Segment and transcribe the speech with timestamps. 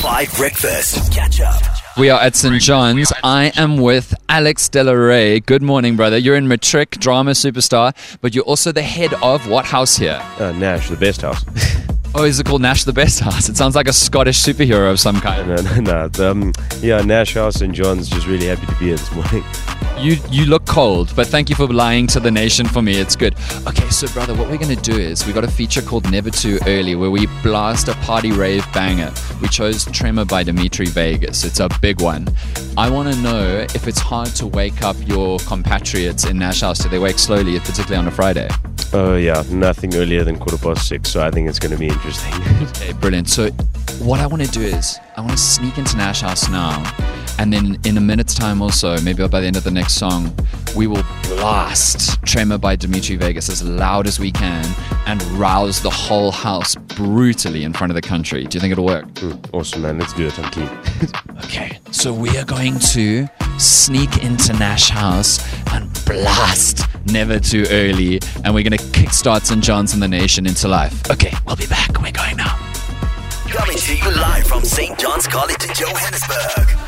[0.00, 1.12] 5 Breakfast.
[1.12, 1.62] Catch up.
[1.98, 2.58] We are at St.
[2.62, 3.12] John's.
[3.22, 5.44] I am with Alex Delaray.
[5.44, 6.16] Good morning, brother.
[6.16, 10.18] You're in Matric, drama superstar, but you're also the head of what house here?
[10.38, 11.44] Uh, Nash, the best house.
[12.12, 13.48] Oh, is it called Nash the Best House?
[13.48, 15.46] It sounds like a Scottish superhero of some kind.
[15.64, 16.30] no, no, no.
[16.30, 19.44] Um, yeah, Nash House and John's just really happy to be here this morning.
[20.00, 22.96] You you look cold, but thank you for lying to the nation for me.
[22.96, 23.34] It's good.
[23.66, 26.58] Okay, so brother, what we're gonna do is we got a feature called Never Too
[26.66, 29.12] Early where we blast a party rave banger.
[29.42, 31.44] We chose Tremor by Dimitri Vegas.
[31.44, 32.28] It's a big one.
[32.78, 36.78] I want to know if it's hard to wake up your compatriots in Nash House.
[36.78, 38.48] Do they wake slowly, particularly on a Friday?
[38.92, 41.88] Oh, yeah, nothing earlier than quarter past six, so I think it's going to be
[41.88, 42.32] interesting.
[42.62, 43.28] Okay, brilliant.
[43.28, 43.50] So,
[44.00, 46.82] what I want to do is I want to sneak into Nash House now,
[47.40, 50.30] and then in a minute's time, also maybe by the end of the next song,
[50.76, 54.62] we will blast "Tremor" by Dimitri Vegas as loud as we can
[55.06, 58.44] and rouse the whole house brutally in front of the country.
[58.44, 59.06] Do you think it'll work?
[59.14, 59.98] Mm, awesome, man.
[59.98, 60.38] Let's do it.
[60.38, 60.68] I'm keen.
[61.44, 63.26] Okay, so we are going to
[63.58, 65.40] sneak into Nash House
[65.72, 69.64] and blast Never Too Early, and we're going to kickstart St.
[69.64, 71.10] John's and the Nation into life.
[71.10, 72.00] Okay, we'll be back.
[72.00, 72.56] We're going now.
[73.48, 74.96] Coming to you live from St.
[74.98, 76.79] John's College in Johannesburg.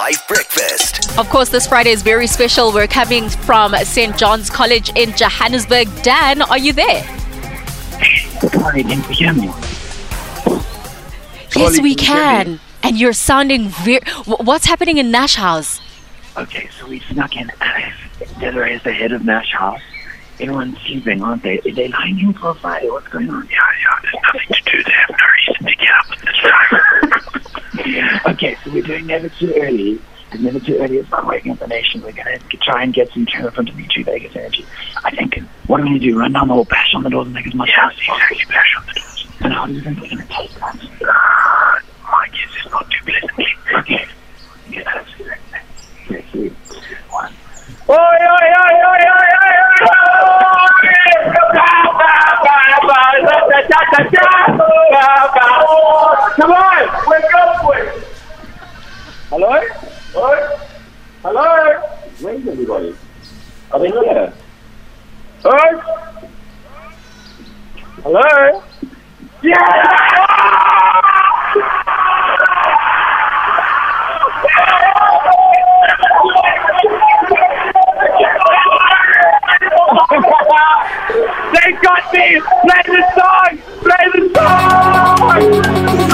[0.00, 1.18] 5 Breakfast.
[1.18, 2.72] Of course, this Friday is very special.
[2.72, 4.16] We're coming from St.
[4.16, 5.88] John's College in Johannesburg.
[6.02, 7.02] Dan, are you there?
[8.40, 9.52] Good morning, can you hear me?
[11.54, 12.58] yes, we can you.
[12.82, 14.00] And you're sounding very.
[14.24, 15.82] What's happening in Nash House?
[16.34, 17.52] Okay, so we snuck in.
[17.60, 17.94] Alex
[18.38, 19.82] Desiree is the head of Nash House.
[20.40, 21.58] Everyone's sleeping, aren't they?
[21.58, 22.88] Are they lying in for a Friday?
[22.88, 23.46] What's going on?
[23.50, 24.82] Yeah, yeah, there's nothing to do.
[24.82, 26.99] They have no reason to get up at this time.
[28.26, 30.00] Okay, so we're doing Never Too Early.
[30.32, 32.02] And Never Too Early is not waking up the nation.
[32.02, 34.64] We're going to try and get some turn from Dimitri Vegas energy.
[35.04, 36.18] I think, what are we going to do?
[36.18, 38.76] Run down the whole bash on the doors and make as much yeah, exactly, bash
[38.78, 39.26] on the doors.
[39.40, 40.76] And how do you think we're going to take that?
[41.02, 43.46] Uh, my guess is not too pleasantly.
[43.74, 44.06] Okay.
[44.70, 45.10] Yeah, that's.
[46.06, 46.48] Okay, three,
[47.10, 47.32] one.
[47.88, 49.30] Oi, oi, oi, oi, oi,
[56.36, 56.79] Come on, wake up, wake.
[59.30, 59.46] Hello?
[60.10, 60.58] Hello?
[61.22, 61.80] Hello?
[62.20, 62.96] Where's everybody?
[63.70, 64.32] Are they here?
[65.44, 65.80] Hello?
[68.02, 68.62] Hello?
[69.40, 70.10] Yeah!
[81.54, 82.40] They got me!
[82.66, 83.52] Play the song!
[83.84, 86.09] Play the song!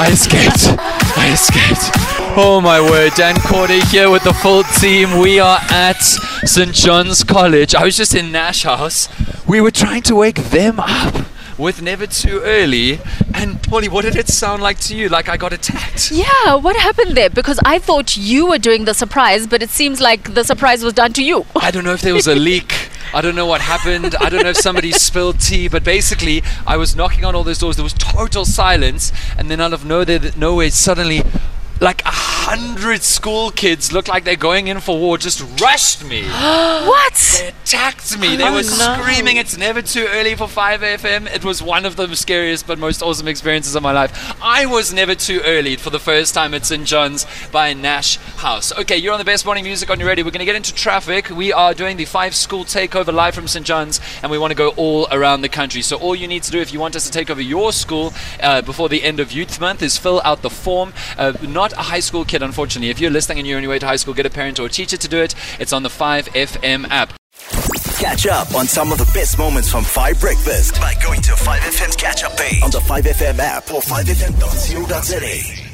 [0.00, 0.78] I escaped.
[1.18, 1.90] I escaped.
[2.36, 5.18] Oh my word, Dan Corder here with the full team.
[5.18, 6.72] We are at St.
[6.72, 7.74] John's College.
[7.74, 9.08] I was just in Nash House.
[9.48, 11.26] We were trying to wake them up
[11.58, 13.00] with Never Too Early.
[13.34, 15.08] And Polly, what did it sound like to you?
[15.08, 16.12] Like I got attacked.
[16.12, 17.30] Yeah, what happened there?
[17.30, 20.92] Because I thought you were doing the surprise, but it seems like the surprise was
[20.92, 21.44] done to you.
[21.56, 22.72] I don't know if there was a leak.
[23.14, 24.14] I don't know what happened.
[24.20, 27.58] I don't know if somebody spilled tea, but basically, I was knocking on all those
[27.58, 27.76] doors.
[27.76, 31.22] There was total silence, and then out of nowhere, nowhere suddenly,
[31.80, 35.18] like a hundred school kids looked like they're going in for war.
[35.18, 36.22] Just rushed me.
[36.28, 37.14] what?
[37.38, 38.36] They attacked me.
[38.36, 38.96] They Oh, were no.
[39.00, 41.32] screaming, It's never too early for 5FM.
[41.34, 44.34] It was one of the scariest but most awesome experiences of my life.
[44.42, 46.86] I was never too early for the first time at St.
[46.86, 48.72] John's by Nash House.
[48.78, 50.24] Okay, you're on the best morning music on your radio.
[50.24, 51.28] We're going to get into traffic.
[51.30, 53.66] We are doing the five school takeover live from St.
[53.66, 55.82] John's, and we want to go all around the country.
[55.82, 58.12] So, all you need to do if you want us to take over your school
[58.42, 60.94] uh, before the end of Youth Month is fill out the form.
[61.18, 61.32] Uh,
[61.70, 62.90] not a high school kid, unfortunately.
[62.90, 64.66] If you're listening and you're on your way to high school, get a parent or
[64.66, 65.34] a teacher to do it.
[65.58, 67.14] It's on the 5FM app.
[67.98, 71.96] Catch up on some of the best moments from 5 Breakfast by going to 5FM's
[71.96, 75.67] catch up page on the 5FM app or 5FM.co.za.